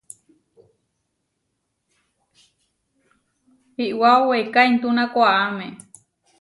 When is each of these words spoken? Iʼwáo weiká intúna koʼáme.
Iʼwáo 3.85 4.19
weiká 4.29 4.59
intúna 4.71 5.03
koʼáme. 5.13 5.65